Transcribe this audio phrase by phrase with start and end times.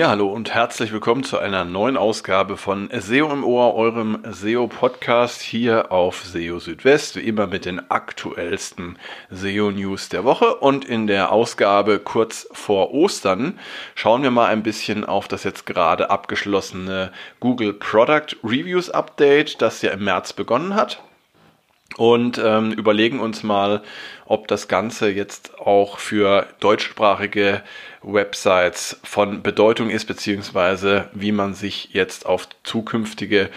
[0.00, 5.42] Ja, hallo und herzlich willkommen zu einer neuen Ausgabe von SEO im Ohr, eurem SEO-Podcast
[5.42, 8.96] hier auf SEO Südwest, wie immer mit den aktuellsten
[9.28, 10.54] SEO-News der Woche.
[10.54, 13.58] Und in der Ausgabe kurz vor Ostern
[13.94, 19.82] schauen wir mal ein bisschen auf das jetzt gerade abgeschlossene Google Product Reviews Update, das
[19.82, 21.02] ja im März begonnen hat
[21.96, 23.82] und ähm, überlegen uns mal,
[24.24, 27.62] ob das Ganze jetzt auch für deutschsprachige
[28.02, 33.50] Websites von Bedeutung ist, beziehungsweise wie man sich jetzt auf zukünftige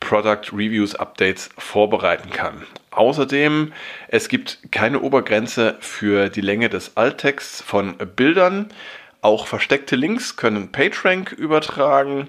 [0.00, 2.64] Product Reviews Updates vorbereiten kann.
[2.90, 3.72] Außerdem,
[4.08, 8.68] es gibt keine Obergrenze für die Länge des Alttexts von Bildern.
[9.20, 12.28] Auch versteckte Links können PageRank übertragen.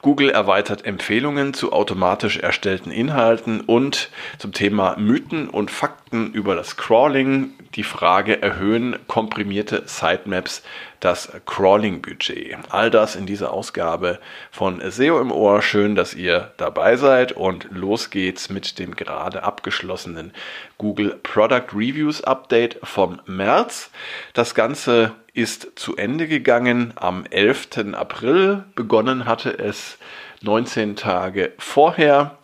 [0.00, 6.76] Google erweitert Empfehlungen zu automatisch erstellten Inhalten und zum Thema Mythen und Fakten über das
[6.76, 10.62] Crawling die Frage, erhöhen komprimierte Sitemaps
[11.00, 12.56] das Crawling-Budget?
[12.70, 14.18] All das in dieser Ausgabe
[14.50, 15.62] von SEO im Ohr.
[15.62, 20.32] Schön, dass ihr dabei seid und los geht's mit dem gerade abgeschlossenen
[20.78, 23.90] Google Product Reviews Update vom März.
[24.32, 27.94] Das Ganze ist zu Ende gegangen am 11.
[27.94, 28.64] April.
[28.74, 29.96] Begonnen hatte es
[30.42, 32.36] 19 Tage vorher.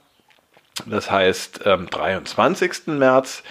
[0.87, 2.87] Das heißt, am 23.
[2.87, 3.43] März,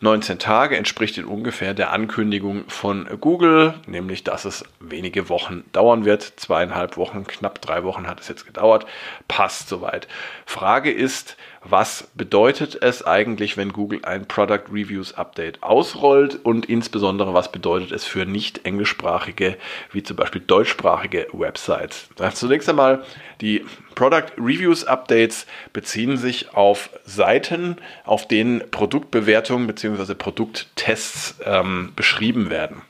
[0.00, 6.04] 19 Tage, entspricht in ungefähr der Ankündigung von Google, nämlich dass es wenige Wochen dauern
[6.04, 6.22] wird.
[6.36, 8.86] Zweieinhalb Wochen, knapp drei Wochen hat es jetzt gedauert.
[9.26, 10.06] Passt soweit.
[10.46, 17.34] Frage ist, was bedeutet es eigentlich, wenn Google ein Product Reviews Update ausrollt und insbesondere
[17.34, 19.56] was bedeutet es für nicht englischsprachige,
[19.92, 22.08] wie zum Beispiel deutschsprachige Websites.
[22.34, 23.04] Zunächst einmal,
[23.40, 30.14] die Product Reviews Updates beziehen sich auf Seiten, auf denen Produktbewertungen bzw.
[30.14, 32.82] Produkttests ähm, beschrieben werden.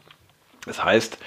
[0.67, 1.19] Das heißt,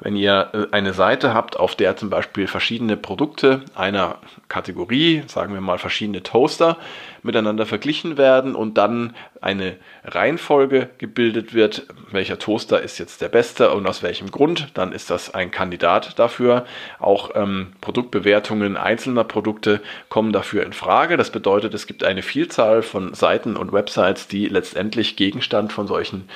[0.00, 5.54] wenn ihr äh, eine Seite habt, auf der zum Beispiel verschiedene Produkte einer Kategorie, sagen
[5.54, 6.76] wir mal verschiedene Toaster,
[7.22, 13.70] miteinander verglichen werden und dann eine Reihenfolge gebildet wird, welcher Toaster ist jetzt der beste
[13.70, 16.66] und aus welchem Grund, dann ist das ein Kandidat dafür.
[16.98, 19.80] Auch ähm, Produktbewertungen einzelner Produkte
[20.10, 21.16] kommen dafür in Frage.
[21.16, 26.28] Das bedeutet, es gibt eine Vielzahl von Seiten und Websites, die letztendlich Gegenstand von solchen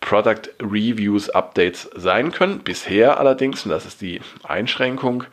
[0.00, 2.60] Product Reviews Updates sein können.
[2.60, 5.24] Bisher allerdings, und das ist die Einschränkung,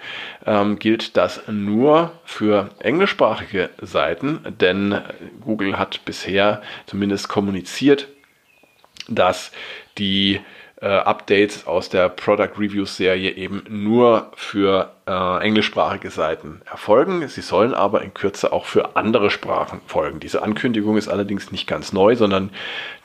[0.46, 5.02] ähm, gilt das nur für englischsprachige Seiten, denn
[5.42, 8.08] Google hat bisher zumindest kommuniziert,
[9.08, 9.52] dass
[9.98, 10.42] die
[10.82, 17.28] äh, Updates aus der Product Reviews Serie eben nur für äh, englischsprachige Seiten erfolgen.
[17.30, 20.20] Sie sollen aber in Kürze auch für andere Sprachen folgen.
[20.20, 22.50] Diese Ankündigung ist allerdings nicht ganz neu, sondern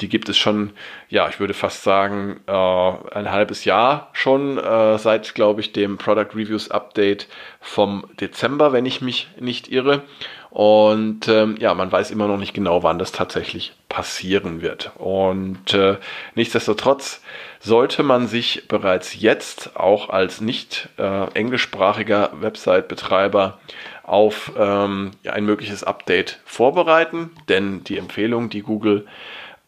[0.01, 0.73] die gibt es schon,
[1.09, 5.97] ja, ich würde fast sagen, äh, ein halbes Jahr schon äh, seit, glaube ich, dem
[5.97, 7.29] Product Reviews Update
[7.61, 10.03] vom Dezember, wenn ich mich nicht irre.
[10.51, 14.91] Und ähm, ja, man weiß immer noch nicht genau, wann das tatsächlich passieren wird.
[14.97, 15.97] Und äh,
[16.35, 17.23] nichtsdestotrotz
[17.61, 23.59] sollte man sich bereits jetzt auch als nicht äh, englischsprachiger Website-Betreiber
[24.03, 29.07] auf ähm, ein mögliches Update vorbereiten, denn die Empfehlung, die Google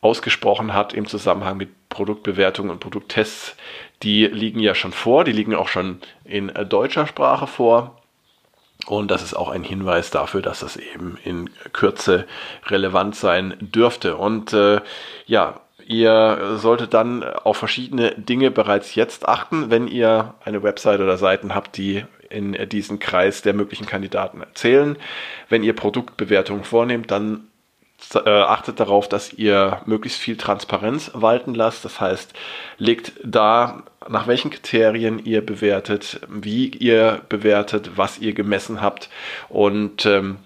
[0.01, 3.55] ausgesprochen hat im Zusammenhang mit Produktbewertungen und Produkttests,
[4.03, 8.02] die liegen ja schon vor, die liegen auch schon in äh, deutscher Sprache vor.
[8.87, 12.27] Und das ist auch ein Hinweis dafür, dass das eben in Kürze
[12.67, 14.17] relevant sein dürfte.
[14.17, 14.81] Und äh,
[15.27, 21.17] ja, ihr solltet dann auf verschiedene Dinge bereits jetzt achten, wenn ihr eine Website oder
[21.17, 24.97] Seiten habt, die in diesen Kreis der möglichen Kandidaten erzählen.
[25.49, 27.49] Wenn ihr Produktbewertungen vornehmt, dann
[28.15, 31.85] äh, achtet darauf, dass ihr möglichst viel Transparenz walten lasst.
[31.85, 32.33] Das heißt,
[32.79, 39.09] legt da, nach welchen Kriterien ihr bewertet, wie ihr bewertet, was ihr gemessen habt
[39.49, 40.39] und ähm,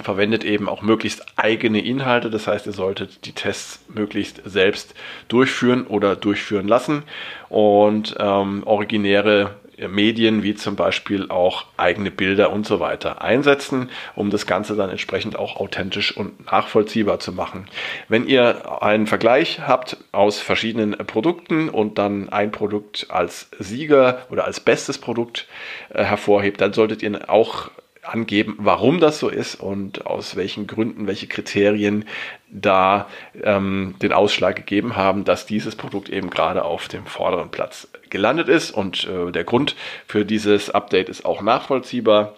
[0.00, 2.30] verwendet eben auch möglichst eigene Inhalte.
[2.30, 4.94] Das heißt, ihr solltet die Tests möglichst selbst
[5.28, 7.04] durchführen oder durchführen lassen
[7.48, 9.56] und ähm, originäre
[9.88, 14.90] Medien wie zum Beispiel auch eigene Bilder und so weiter einsetzen, um das Ganze dann
[14.90, 17.66] entsprechend auch authentisch und nachvollziehbar zu machen.
[18.08, 24.44] Wenn ihr einen Vergleich habt aus verschiedenen Produkten und dann ein Produkt als Sieger oder
[24.44, 25.46] als bestes Produkt
[25.90, 27.70] äh, hervorhebt, dann solltet ihr auch
[28.02, 32.04] angeben, warum das so ist und aus welchen Gründen, welche Kriterien
[32.50, 33.08] da
[33.42, 38.48] ähm, den Ausschlag gegeben haben, dass dieses Produkt eben gerade auf dem vorderen Platz gelandet
[38.48, 38.72] ist.
[38.72, 39.76] Und äh, der Grund
[40.06, 42.34] für dieses Update ist auch nachvollziehbar.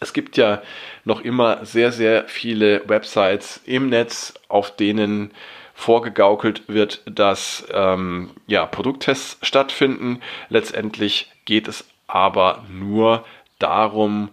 [0.00, 0.60] Es gibt ja
[1.04, 5.30] noch immer sehr, sehr viele Websites im Netz, auf denen
[5.72, 10.20] vorgegaukelt wird, dass ähm, ja, Produkttests stattfinden.
[10.48, 13.24] Letztendlich geht es aber nur
[13.58, 14.28] darum,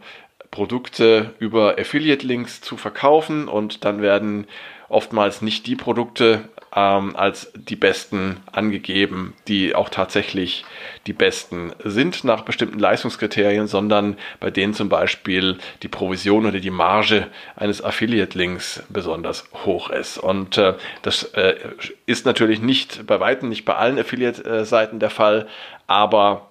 [0.52, 4.48] Produkte über Affiliate-Links zu verkaufen und dann werden
[4.90, 10.66] oftmals nicht die Produkte ähm, als die besten angegeben, die auch tatsächlich
[11.08, 16.70] die besten sind nach bestimmten Leistungskriterien, sondern bei denen zum Beispiel die Provision oder die
[16.70, 20.18] Marge eines Affiliate-Links besonders hoch ist.
[20.18, 21.56] Und äh, das äh,
[22.06, 25.48] ist natürlich nicht bei weitem nicht bei allen Affiliate-Seiten der Fall,
[25.88, 26.51] aber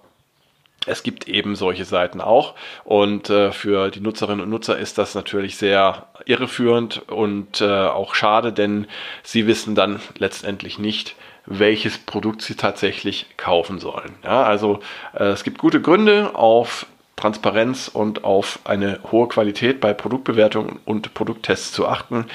[0.87, 5.13] es gibt eben solche Seiten auch und äh, für die Nutzerinnen und Nutzer ist das
[5.13, 8.87] natürlich sehr irreführend und äh, auch schade, denn
[9.23, 14.15] sie wissen dann letztendlich nicht, welches Produkt sie tatsächlich kaufen sollen.
[14.23, 14.79] Ja, also
[15.13, 21.13] äh, es gibt gute Gründe auf Transparenz und auf eine hohe Qualität bei Produktbewertungen und
[21.13, 22.25] Produkttests zu achten.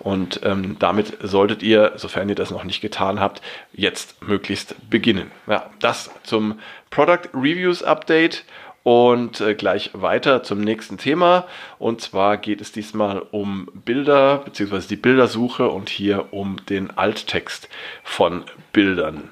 [0.00, 3.42] Und ähm, damit solltet ihr, sofern ihr das noch nicht getan habt,
[3.72, 5.30] jetzt möglichst beginnen.
[5.46, 6.58] Ja, das zum
[6.90, 8.44] Product Reviews Update
[8.82, 11.46] und äh, gleich weiter zum nächsten Thema.
[11.78, 14.80] Und zwar geht es diesmal um Bilder bzw.
[14.88, 17.68] die Bildersuche und hier um den Alttext
[18.02, 19.30] von Bildern.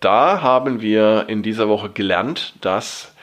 [0.00, 3.14] Da haben wir in dieser Woche gelernt, dass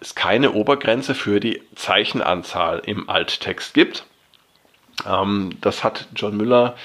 [0.00, 4.06] es keine Obergrenze für die Zeichenanzahl im Alttext gibt.
[5.04, 6.76] Ähm, das hat John Müller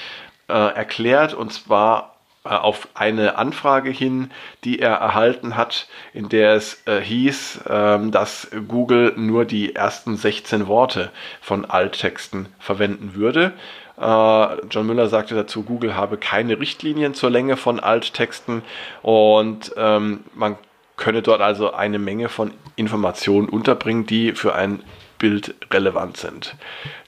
[0.47, 4.31] äh, erklärt und zwar äh, auf eine Anfrage hin,
[4.63, 10.17] die er erhalten hat, in der es äh, hieß, ähm, dass Google nur die ersten
[10.17, 13.53] 16 Worte von Alttexten verwenden würde.
[13.97, 18.63] Äh, John Müller sagte dazu, Google habe keine Richtlinien zur Länge von Alttexten
[19.03, 20.57] und ähm, man
[20.97, 24.81] könne dort also eine Menge von Informationen unterbringen, die für ein
[25.19, 26.55] Bild relevant sind.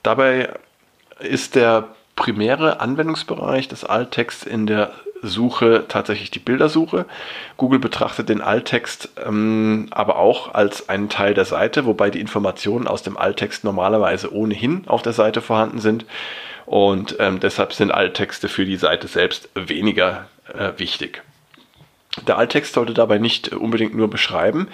[0.04, 0.50] Dabei
[1.20, 4.92] ist der primäre Anwendungsbereich des Alttexts in der
[5.24, 7.06] Suche tatsächlich die Bildersuche.
[7.58, 12.88] Google betrachtet den Alttext ähm, aber auch als einen Teil der Seite, wobei die Informationen
[12.88, 16.06] aus dem Alttext normalerweise ohnehin auf der Seite vorhanden sind.
[16.66, 21.24] Und ähm, deshalb sind Alttexte für die Seite selbst weniger äh, wichtig.
[22.28, 24.68] Der Alttext sollte dabei nicht unbedingt nur beschreiben,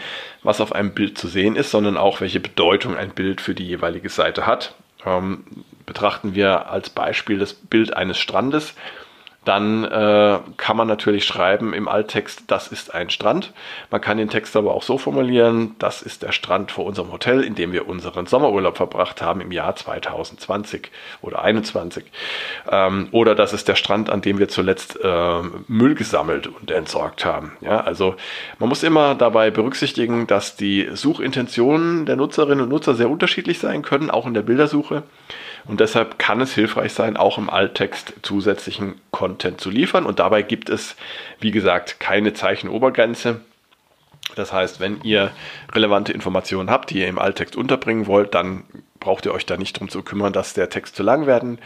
[0.44, 3.66] was auf einem Bild zu sehen ist, sondern auch, welche Bedeutung ein Bild für die
[3.66, 4.76] jeweilige Seite hat.
[5.06, 5.46] Ähm,
[5.90, 8.76] betrachten wir als Beispiel das Bild eines Strandes
[9.50, 13.54] dann äh, kann man natürlich schreiben im Alttext, das ist ein Strand.
[13.90, 17.44] Man kann den Text aber auch so formulieren, das ist der Strand vor unserem Hotel,
[17.44, 20.92] in dem wir unseren Sommerurlaub verbracht haben im Jahr 2020
[21.22, 22.04] oder 2021.
[22.70, 27.24] Ähm, oder das ist der Strand, an dem wir zuletzt äh, Müll gesammelt und entsorgt
[27.24, 27.54] haben.
[27.62, 28.16] Ja, also
[28.60, 33.84] man muss immer dabei berücksichtigen, dass die Suchintentionen der Nutzerinnen und Nutzer sehr unterschiedlich sein
[33.84, 35.04] können, auch in der Bildersuche.
[35.66, 40.06] Und deshalb kann es hilfreich sein, auch im Alttext zusätzlichen Content zu liefern.
[40.06, 40.96] Und dabei gibt es,
[41.40, 43.42] wie gesagt, keine Zeichenobergrenze.
[44.36, 45.32] Das heißt, wenn ihr
[45.74, 48.64] relevante Informationen habt, die ihr im Alttext unterbringen wollt, dann
[49.00, 51.60] braucht ihr euch da nicht drum zu kümmern, dass der Text zu lang werden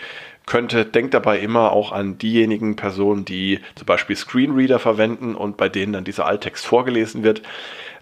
[0.46, 0.86] könnte.
[0.86, 5.94] Denkt dabei immer auch an diejenigen Personen, die zum Beispiel Screenreader verwenden und bei denen
[5.94, 7.42] dann dieser Alttext vorgelesen wird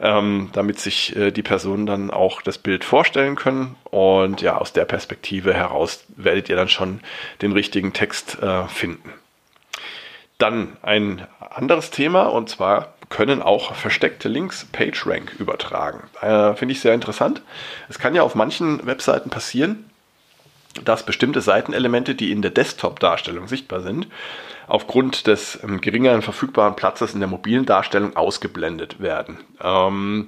[0.01, 3.75] ähm, damit sich äh, die Personen dann auch das Bild vorstellen können.
[3.85, 7.01] Und ja, aus der Perspektive heraus werdet ihr dann schon
[7.41, 9.13] den richtigen Text äh, finden.
[10.39, 16.09] Dann ein anderes Thema und zwar können auch versteckte Links PageRank übertragen.
[16.21, 17.43] Äh, Finde ich sehr interessant.
[17.89, 19.90] Es kann ja auf manchen Webseiten passieren,
[20.83, 24.07] dass bestimmte Seitenelemente, die in der Desktop-Darstellung sichtbar sind,
[24.67, 29.39] aufgrund des ähm, geringeren verfügbaren Platzes in der mobilen Darstellung ausgeblendet werden.
[29.61, 30.27] Ähm,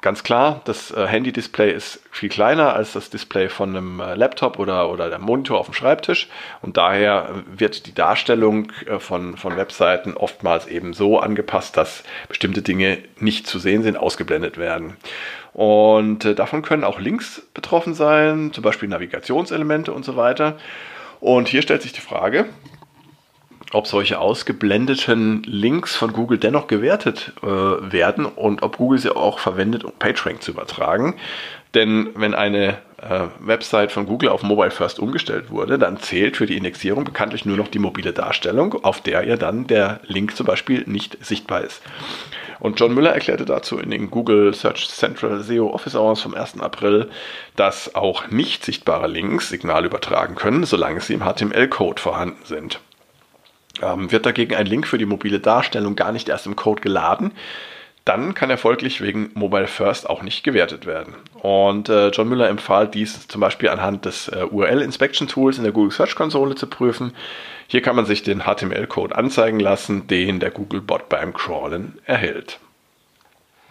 [0.00, 4.58] ganz klar, das äh, Handy-Display ist viel kleiner als das Display von einem äh, Laptop
[4.58, 6.28] oder, oder der Monitor auf dem Schreibtisch
[6.62, 12.62] und daher wird die Darstellung äh, von, von Webseiten oftmals eben so angepasst, dass bestimmte
[12.62, 14.96] Dinge nicht zu sehen sind, ausgeblendet werden.
[15.52, 20.58] Und äh, davon können auch Links betroffen sein, zum Beispiel Navigationselemente und so weiter.
[21.20, 22.46] Und hier stellt sich die Frage,
[23.76, 29.38] ob solche ausgeblendeten Links von Google dennoch gewertet äh, werden und ob Google sie auch
[29.38, 31.16] verwendet, um PageRank zu übertragen.
[31.74, 36.46] Denn wenn eine äh, Website von Google auf Mobile First umgestellt wurde, dann zählt für
[36.46, 40.46] die Indexierung bekanntlich nur noch die mobile Darstellung, auf der ja dann der Link zum
[40.46, 41.82] Beispiel nicht sichtbar ist.
[42.58, 46.60] Und John Müller erklärte dazu in den Google Search Central SEO Office Hours vom 1.
[46.60, 47.10] April,
[47.56, 52.80] dass auch nicht sichtbare Links Signal übertragen können, solange sie im HTML-Code vorhanden sind.
[53.82, 57.32] Ähm, wird dagegen ein Link für die mobile Darstellung gar nicht erst im Code geladen,
[58.06, 61.14] dann kann er folglich wegen Mobile First auch nicht gewertet werden.
[61.42, 65.64] Und äh, John Müller empfahl dies zum Beispiel anhand des äh, URL Inspection Tools in
[65.64, 67.12] der Google Search Konsole zu prüfen.
[67.66, 72.60] Hier kann man sich den HTML-Code anzeigen lassen, den der Google Bot beim Crawlen erhält.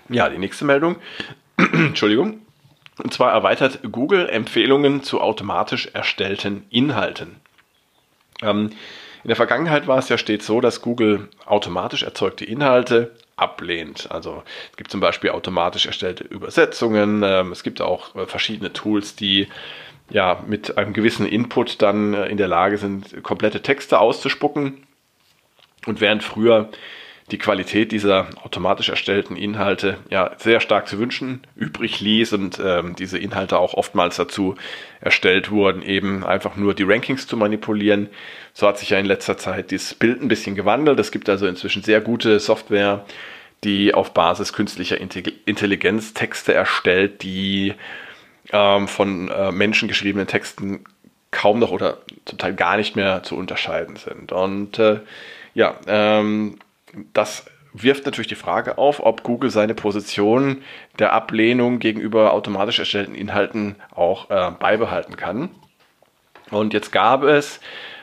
[0.09, 0.97] Ja, die nächste Meldung
[1.57, 2.41] Entschuldigung.
[3.01, 7.37] Und zwar erweitert Google Empfehlungen zu automatisch erstellten Inhalten.
[8.41, 8.71] Ähm,
[9.25, 14.11] in der Vergangenheit war es ja stets so, dass Google automatisch erzeugte Inhalte ablehnt.
[14.11, 17.23] Also es gibt zum Beispiel automatisch erstellte Übersetzungen.
[17.23, 19.47] Ähm, es gibt auch äh, verschiedene Tools, die
[20.11, 24.85] ja mit einem gewissen Input dann äh, in der Lage sind, komplette Texte auszuspucken.
[25.87, 26.69] Und während früher
[27.31, 32.95] die Qualität dieser automatisch erstellten Inhalte ja sehr stark zu wünschen übrig ließ und ähm,
[32.95, 34.55] diese Inhalte auch oftmals dazu
[35.01, 38.09] erstellt wurden, eben einfach nur die Rankings zu manipulieren.
[38.53, 40.99] So hat sich ja in letzter Zeit dieses Bild ein bisschen gewandelt.
[40.99, 43.05] Es gibt also inzwischen sehr gute Software,
[43.63, 47.73] die auf Basis künstlicher Intelligenz Texte erstellt, die
[48.51, 50.83] ähm, von äh, Menschen geschriebenen Texten
[51.31, 54.31] kaum noch oder zum Teil gar nicht mehr zu unterscheiden sind.
[54.31, 54.99] Und äh,
[55.55, 56.59] ja, ähm,
[57.13, 60.61] das wirft natürlich die Frage auf, ob Google seine Position
[60.97, 65.49] der Ablehnung gegenüber automatisch erstellten Inhalten auch äh, beibehalten kann.
[66.51, 67.59] Und jetzt gab es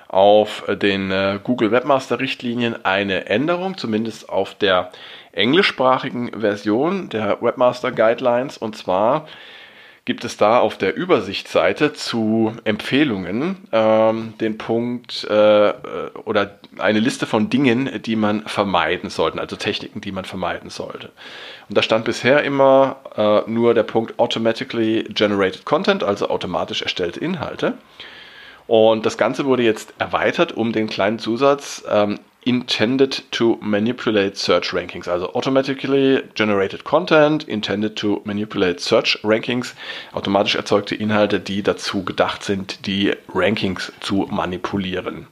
[0.09, 4.91] auf den äh, Google Webmaster Richtlinien eine Änderung, zumindest auf der
[5.33, 8.59] englischsprachigen Version der Webmaster Guidelines.
[8.59, 9.27] Und zwar
[10.05, 15.73] gibt es da auf der Übersichtsseite zu Empfehlungen ähm, den Punkt äh,
[16.25, 21.11] oder eine Liste von Dingen, die man vermeiden sollte, also Techniken, die man vermeiden sollte.
[21.69, 27.21] Und da stand bisher immer äh, nur der Punkt Automatically Generated Content, also automatisch erstellte
[27.21, 27.75] Inhalte.
[28.67, 34.73] Und das Ganze wurde jetzt erweitert um den kleinen Zusatz ähm, intended to manipulate search
[34.73, 39.75] rankings, also automatically generated content, intended to manipulate search rankings,
[40.13, 45.29] automatisch erzeugte Inhalte, die dazu gedacht sind, die Rankings zu manipulieren.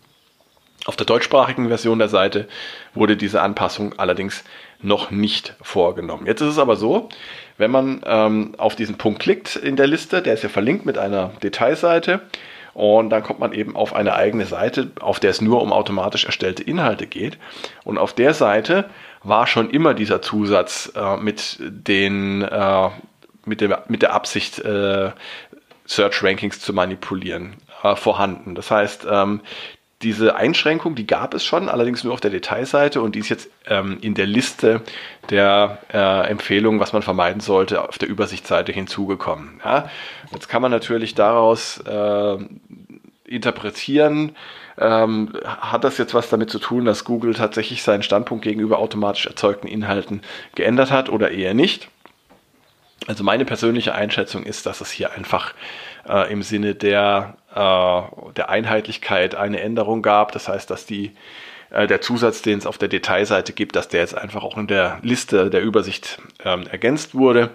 [0.86, 2.48] Auf der deutschsprachigen Version der Seite
[2.94, 4.44] wurde diese Anpassung allerdings
[4.80, 6.26] noch nicht vorgenommen.
[6.26, 7.10] Jetzt ist es aber so,
[7.58, 10.96] wenn man ähm, auf diesen Punkt klickt in der Liste, der ist ja verlinkt mit
[10.96, 12.22] einer Detailseite,
[12.80, 16.24] und dann kommt man eben auf eine eigene Seite, auf der es nur um automatisch
[16.24, 17.36] erstellte Inhalte geht.
[17.84, 18.88] Und auf der Seite
[19.22, 22.88] war schon immer dieser Zusatz äh, mit den äh,
[23.44, 25.10] mit, der, mit der Absicht, äh,
[25.84, 28.54] Search Rankings zu manipulieren, äh, vorhanden.
[28.54, 29.42] Das heißt, ähm,
[30.02, 33.50] diese Einschränkung, die gab es schon, allerdings nur auf der Detailseite und die ist jetzt
[33.66, 34.80] ähm, in der Liste
[35.28, 39.60] der äh, Empfehlungen, was man vermeiden sollte, auf der Übersichtsseite hinzugekommen.
[39.62, 39.90] Ja?
[40.32, 42.38] Jetzt kann man natürlich daraus äh,
[43.30, 44.36] interpretieren,
[44.78, 49.26] ähm, hat das jetzt was damit zu tun, dass Google tatsächlich seinen Standpunkt gegenüber automatisch
[49.26, 50.22] erzeugten Inhalten
[50.54, 51.88] geändert hat oder eher nicht?
[53.06, 55.54] Also meine persönliche Einschätzung ist, dass es hier einfach
[56.08, 60.32] äh, im Sinne der, äh, der Einheitlichkeit eine Änderung gab.
[60.32, 61.12] Das heißt, dass die,
[61.70, 64.66] äh, der Zusatz, den es auf der Detailseite gibt, dass der jetzt einfach auch in
[64.66, 67.50] der Liste der Übersicht ähm, ergänzt wurde.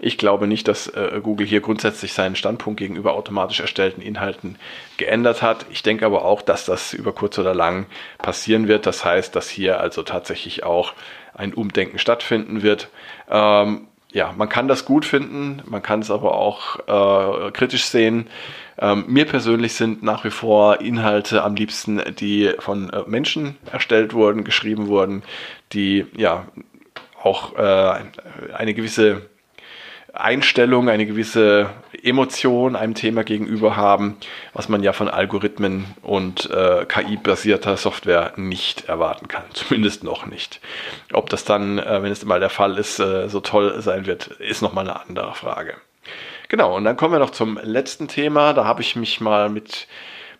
[0.00, 4.56] Ich glaube nicht, dass äh, Google hier grundsätzlich seinen Standpunkt gegenüber automatisch erstellten Inhalten
[4.96, 5.66] geändert hat.
[5.70, 7.86] Ich denke aber auch, dass das über kurz oder lang
[8.18, 8.86] passieren wird.
[8.86, 10.92] Das heißt, dass hier also tatsächlich auch
[11.34, 12.88] ein Umdenken stattfinden wird.
[13.28, 18.28] Ähm, ja, man kann das gut finden, man kann es aber auch äh, kritisch sehen.
[18.78, 24.14] Ähm, mir persönlich sind nach wie vor Inhalte am liebsten, die von äh, Menschen erstellt
[24.14, 25.22] wurden, geschrieben wurden,
[25.72, 26.46] die ja
[27.22, 28.00] auch äh,
[28.54, 29.22] eine gewisse
[30.18, 31.70] Einstellung, eine gewisse
[32.02, 34.16] Emotion einem Thema gegenüber haben,
[34.52, 39.44] was man ja von Algorithmen und äh, KI-basierter Software nicht erwarten kann.
[39.52, 40.60] Zumindest noch nicht.
[41.12, 44.26] Ob das dann, äh, wenn es mal der Fall ist, äh, so toll sein wird,
[44.26, 45.74] ist nochmal eine andere Frage.
[46.48, 48.54] Genau, und dann kommen wir noch zum letzten Thema.
[48.54, 49.86] Da habe ich mich mal mit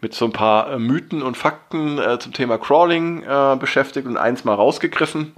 [0.01, 4.17] mit so ein paar äh, Mythen und Fakten äh, zum Thema Crawling äh, beschäftigt und
[4.17, 5.35] eins mal rausgegriffen.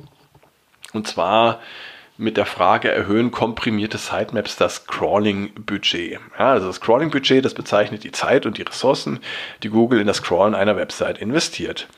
[0.93, 1.61] Und zwar
[2.21, 6.21] mit der Frage, erhöhen komprimierte Sitemaps das Crawling-Budget?
[6.39, 9.21] Ja, also das Crawling-Budget, das bezeichnet die Zeit und die Ressourcen,
[9.63, 11.89] die Google in das Crawlen einer Website investiert.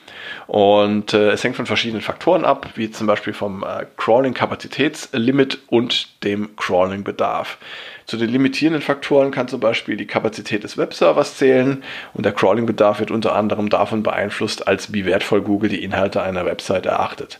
[0.46, 6.22] Und äh, es hängt von verschiedenen Faktoren ab, wie zum Beispiel vom äh, Crawling-Kapazitätslimit und
[6.22, 7.58] dem Crawling-Bedarf.
[8.06, 11.82] Zu den limitierenden Faktoren kann zum Beispiel die Kapazität des Webservers zählen
[12.14, 16.44] und der Crawling-Bedarf wird unter anderem davon beeinflusst, als wie wertvoll Google die Inhalte einer
[16.44, 17.38] Website erachtet.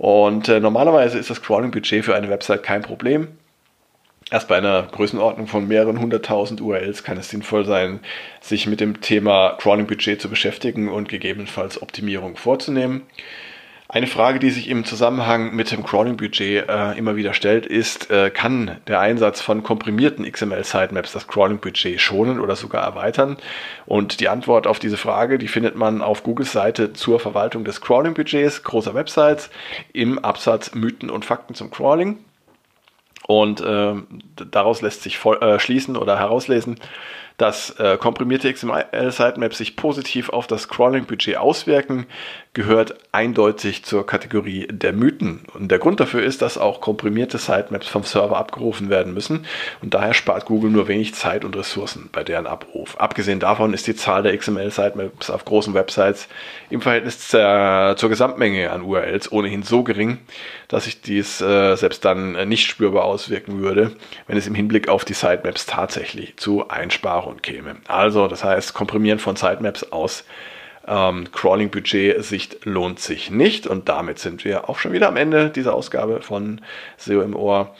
[0.00, 3.28] Und äh, normalerweise ist das Crawling-Budget für eine Website kein Problem.
[4.30, 8.00] Erst bei einer Größenordnung von mehreren hunderttausend URLs kann es sinnvoll sein,
[8.40, 13.02] sich mit dem Thema Crawling-Budget zu beschäftigen und gegebenenfalls Optimierung vorzunehmen.
[13.92, 18.30] Eine Frage, die sich im Zusammenhang mit dem Crawling-Budget äh, immer wieder stellt, ist, äh,
[18.30, 23.36] kann der Einsatz von komprimierten XML-Sitemaps das Crawling-Budget schonen oder sogar erweitern?
[23.86, 27.80] Und die Antwort auf diese Frage, die findet man auf Googles Seite zur Verwaltung des
[27.80, 29.50] Crawling-Budgets großer Websites
[29.92, 32.18] im Absatz Mythen und Fakten zum Crawling.
[33.26, 33.94] Und äh,
[34.52, 36.78] daraus lässt sich voll, äh, schließen oder herauslesen,
[37.40, 42.06] dass äh, komprimierte XML-Sitemaps sich positiv auf das Crawling-Budget auswirken,
[42.52, 45.46] gehört eindeutig zur Kategorie der Mythen.
[45.54, 49.46] Und der Grund dafür ist, dass auch komprimierte Sitemaps vom Server abgerufen werden müssen.
[49.80, 53.00] Und daher spart Google nur wenig Zeit und Ressourcen bei deren Abruf.
[53.00, 56.28] Abgesehen davon ist die Zahl der XML-Sitemaps auf großen Websites
[56.68, 60.18] im Verhältnis zur, zur Gesamtmenge an URLs ohnehin so gering,
[60.68, 63.92] dass sich dies äh, selbst dann nicht spürbar auswirken würde,
[64.26, 67.76] wenn es im Hinblick auf die Sitemaps tatsächlich zu Einsparungen Hintergrund käme.
[67.88, 70.24] Also, das heißt, Komprimieren von Sitemaps aus
[70.86, 73.66] ähm, Crawling-Budget-Sicht lohnt sich nicht.
[73.66, 76.60] Und damit sind wir auch schon wieder am Ende dieser Ausgabe von
[76.96, 77.74] SEO im Ohr.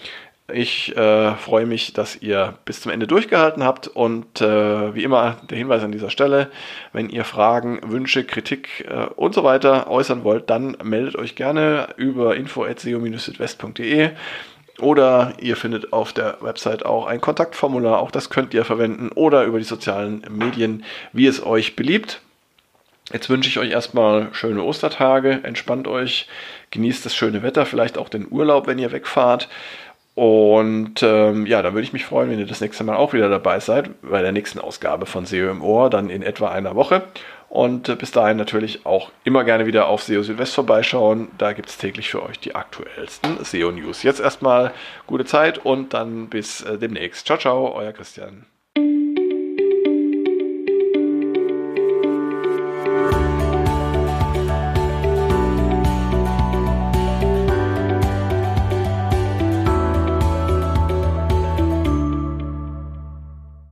[0.52, 5.36] Ich äh, freue mich, dass ihr bis zum Ende durchgehalten habt und äh, wie immer
[5.48, 6.50] der Hinweis an dieser Stelle,
[6.92, 11.90] wenn ihr Fragen, Wünsche, Kritik äh, und so weiter äußern wollt, dann meldet euch gerne
[11.96, 14.10] über info@seo-südwest.de
[14.80, 19.44] oder ihr findet auf der Website auch ein Kontaktformular, auch das könnt ihr verwenden oder
[19.44, 22.20] über die sozialen Medien, wie es euch beliebt.
[23.12, 26.28] Jetzt wünsche ich euch erstmal schöne Ostertage, entspannt euch,
[26.70, 29.48] genießt das schöne Wetter, vielleicht auch den Urlaub, wenn ihr wegfahrt.
[30.14, 33.28] Und ähm, ja, dann würde ich mich freuen, wenn ihr das nächste Mal auch wieder
[33.28, 37.02] dabei seid bei der nächsten Ausgabe von SEO im Ohr, dann in etwa einer Woche.
[37.50, 41.28] Und äh, bis dahin natürlich auch immer gerne wieder auf SEO Südwest vorbeischauen.
[41.36, 44.04] Da gibt es täglich für euch die aktuellsten SEO News.
[44.04, 44.72] Jetzt erstmal
[45.08, 47.26] gute Zeit und dann bis äh, demnächst.
[47.26, 48.46] Ciao, ciao, euer Christian.